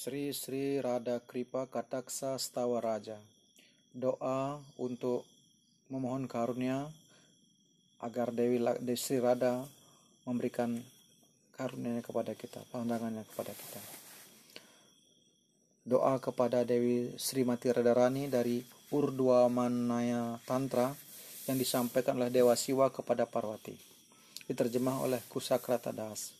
Sri 0.00 0.32
Sri 0.32 0.80
Radha 0.80 1.20
Kripa 1.20 1.68
Kataksa 1.68 2.40
Stawa 2.40 2.80
Raja. 2.80 3.20
Doa 3.92 4.56
untuk 4.80 5.28
memohon 5.92 6.24
karunia 6.24 6.88
agar 8.00 8.32
Dewi, 8.32 8.64
Sri 8.96 9.20
Radha 9.20 9.60
memberikan 10.24 10.80
karunia 11.52 12.00
kepada 12.00 12.32
kita, 12.32 12.64
pandangannya 12.72 13.28
kepada 13.28 13.52
kita. 13.52 13.80
Doa 15.84 16.16
kepada 16.16 16.64
Dewi 16.64 17.12
Sri 17.20 17.44
Mati 17.44 17.68
Radharani 17.68 18.24
dari 18.24 18.64
Urdwa 18.96 19.52
Manaya 19.52 20.40
Tantra 20.48 20.96
yang 21.44 21.60
disampaikan 21.60 22.16
oleh 22.16 22.32
Dewa 22.32 22.56
Siwa 22.56 22.88
kepada 22.88 23.28
Parwati. 23.28 23.76
Diterjemah 24.48 24.96
oleh 25.04 25.20
Kusakrata 25.28 25.92
Das. 25.92 26.39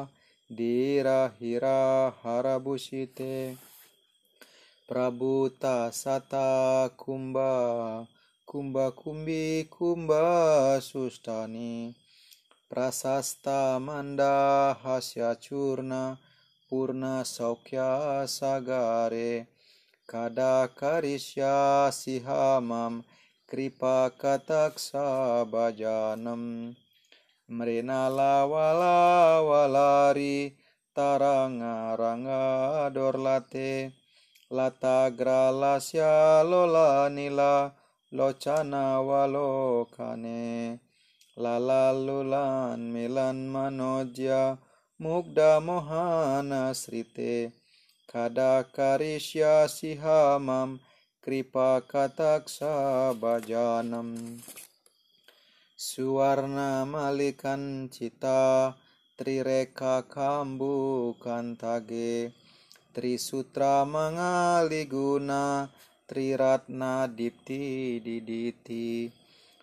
pradipta 4.87 5.91
kumba 8.45 8.91
kumbi 8.91 9.65
kumba 9.69 10.79
sustani. 10.81 11.95
Prasasta 12.69 13.79
manda 13.79 14.77
hasya 14.83 15.35
curna 15.35 16.17
purna 16.69 17.23
saukya 17.25 18.25
sagare. 18.25 19.47
Kada 20.07 20.69
karisya 20.69 21.89
sihamam 21.89 23.03
kripa 23.49 24.11
kataksa 24.21 25.45
bhajanam 25.49 26.75
mrenala 27.49 28.45
wala 28.45 29.41
walari 29.41 30.53
taranga 30.95 31.97
ranga 31.97 32.89
dorlate. 32.93 33.93
Lata 34.51 35.09
gralasya 35.09 36.45
lola 36.45 37.09
nila 37.09 37.73
lalalulan 41.35 42.79
milan 42.79 43.49
manojya 43.49 44.57
mugda 45.01 45.59
mohana 45.59 46.71
srite 46.71 47.51
kada 48.07 48.63
karisya 48.71 49.67
sihamam 49.67 50.79
kripa 51.19 51.81
kataksa 51.83 53.11
bhajanam 53.17 54.39
suwarna 55.75 56.85
malikan 56.85 57.89
cita 57.91 58.75
Triratna 66.05 67.09
Dipti 67.09 67.97
Diditi 67.97 69.09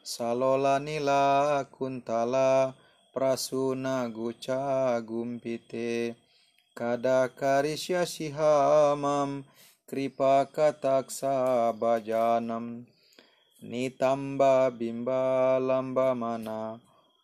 Salola 0.02 0.82
Nila 0.82 1.62
Kuntala 1.70 2.74
Prasuna 3.14 4.10
Guca 4.10 4.98
Gumpite. 5.06 6.16
Kada 6.74 7.30
Karisya 7.30 8.02
Sihamam 8.02 9.44
Kripa 9.86 10.48
Kataksa 10.50 11.70
Bhajanam 11.78 12.86
Nitamba 13.62 14.74
Bimba 14.74 15.62
Lamba 15.62 16.16
Mana 16.18 16.80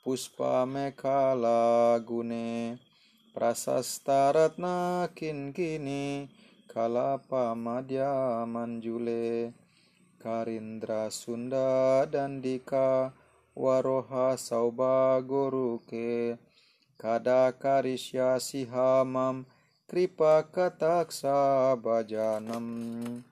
Puspa 0.06 0.62
Mekala 0.62 1.98
Gune 2.06 2.78
Prasastaratna 3.34 5.08
Kinkini 5.10 6.38
Kalapa 6.78 7.58
Madya 7.58 8.46
Manjule 8.46 9.52
Karindra 10.22 11.10
Sunda 11.10 12.06
Dandika 12.06 13.10
Waroha 13.58 14.38
Sauba 14.38 15.19
Goruke 15.26 16.38
Kada 16.96 17.50
Karisya 17.58 18.38
Sihamam 18.38 19.42
kripa 19.90 20.46
kataksa 20.54 21.75
bhajanam. 21.82 23.25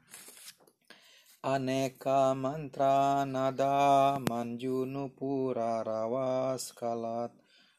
Aneka 1.45 2.35
mantra 2.35 3.23
nada 3.23 4.19
manjunu 4.27 5.15
pura 5.15 5.87
rawas 5.87 6.75
kalat 6.75 7.31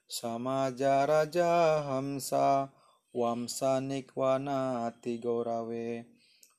samaja 0.08 1.04
raja 1.04 1.84
hamsa 1.84 2.72
wamsa 3.13 3.81
nikwana 3.81 4.92
tigorawe 5.01 6.06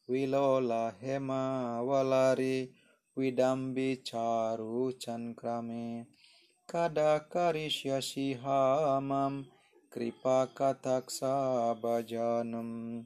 wilola 0.08 0.94
hema 1.00 1.82
walari 1.82 2.74
widambi 3.16 3.96
charu 3.96 4.92
chankrame. 4.92 6.06
Kada 6.66 7.20
karisya 7.20 8.02
sihamam 8.02 9.44
kripa 9.90 10.46
kataksa 10.54 11.74
bhajanam 11.82 13.04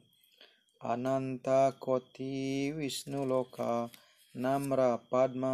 ananta 0.91 1.71
koti 1.79 2.71
wisnu 2.77 3.25
loka 3.25 3.89
namra 4.35 4.97
padma 5.09 5.53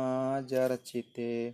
jarcite 0.49 1.53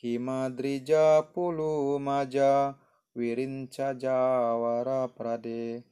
himadrija 0.00 1.22
pulu 1.32 1.98
maja 2.06 2.74
wirinca 3.18 3.98
jawara 3.98 5.10
prade 5.10 5.82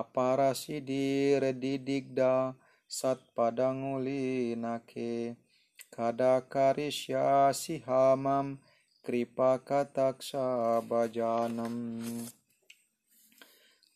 apara 0.00 0.52
sidir 0.52 1.40
didigda 1.56 2.52
sat 2.84 3.18
padanguli 3.34 4.52
nake 4.60 5.40
kada 5.88 6.44
karisya 6.52 7.48
sihamam 7.56 8.60
kripa 9.00 9.56
kataksa 9.64 10.84
bhajanam 10.84 11.76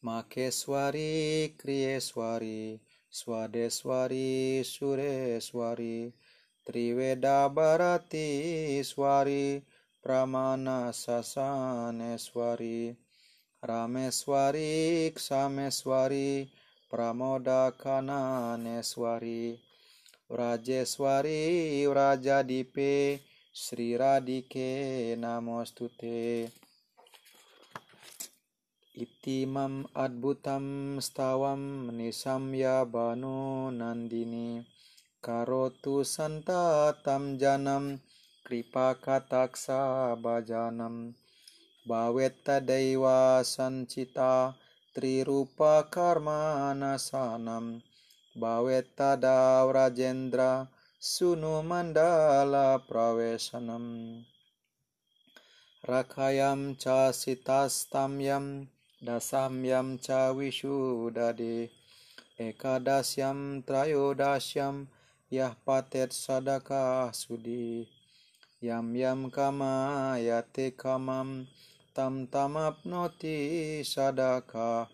Makeswari, 0.05 1.57
Kriyeswari, 1.57 2.77
Swadeswari, 3.09 4.61
Sureswari, 4.61 6.13
Triweda 6.61 7.49
Bharati 7.49 8.85
Swari, 8.85 9.65
Pramana 10.05 10.93
Sasaneswari, 10.93 12.93
Rameswari, 13.65 15.09
Ksameswari, 15.17 16.45
Pramoda 16.93 17.73
Kananeswari, 17.73 19.57
Rajeswari, 20.29 21.89
Rajadipe, 21.89 23.25
Sri 23.51 23.97
Radike 23.97 25.17
Namostute. 25.17 26.53
Itimam 28.93 29.89
adbutam 29.97 31.01
stavam 31.01 31.89
nisamya 31.97 32.85
banu 32.85 33.73
nandini 33.73 34.69
karotu 35.25 36.05
santa 36.05 36.93
tam 37.03 37.39
janam 37.41 38.04
kripa 38.45 38.95
kataksa 39.01 40.13
bajanam 40.21 41.17
bawetta 41.89 42.61
dewa 42.61 43.41
sancita 43.41 44.53
trirupa 44.93 45.89
karma 45.91 46.77
nasanam 46.77 47.81
bawetta 48.37 49.17
davrajendra 49.17 50.69
sunu 51.01 51.65
mandala 51.65 52.77
pravesanam 52.85 53.87
rakayam 55.89 56.77
ca 56.77 57.13
sitastamyam 57.17 58.69
dasamyam 59.01 59.97
ca 59.97 60.33
wisudade 60.37 61.73
yam 68.61 68.95
yam 68.95 69.31
kama 69.31 70.19
yate 70.19 70.77
kamam 70.77 71.47
tam 71.95 72.27
tamapnoti 72.27 73.83
sadaka. 73.83 74.89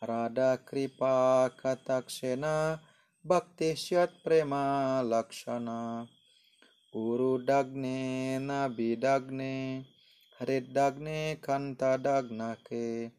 Rada 0.00 0.60
kripa 0.60 1.48
kataksena 1.56 2.80
bhakti 3.24 3.76
syat 3.76 4.10
prema 4.24 5.00
lakshana. 5.00 6.06
Urudagne 6.94 8.36
nabidagne 8.40 9.84
hridagne 10.40 11.40
kantadagnake 11.40 13.12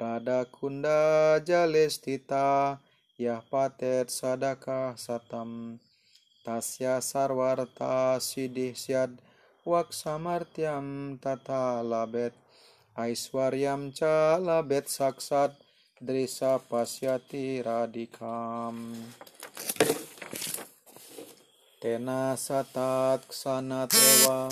Rada 0.00 0.44
kunda 0.48 1.40
jalestita 1.44 2.78
yah 3.18 3.42
patet 3.50 4.08
sadaka 4.08 4.94
satam. 4.96 5.80
Tasya 6.44 7.04
sarwarta 7.04 8.16
sidih 8.16 8.72
syad 8.72 9.20
wak 9.70 9.94
samartyam 9.94 11.14
tata 11.22 11.78
labet. 11.86 12.34
Aiswaryam 12.98 13.94
ca 13.94 14.34
labet 14.42 14.90
saksat 14.90 15.54
drisa 16.02 16.58
pasyati 16.58 17.62
radikam. 17.62 18.98
Tena 21.80 22.34
satat 22.34 23.20
ksanat 23.30 23.94
ewa 23.94 24.50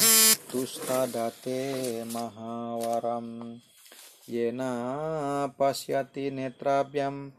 tustadate 0.48 1.60
mahawaram. 2.14 3.58
Yena 4.30 4.72
pasyati 5.58 6.30
netrabhyam 6.30 7.34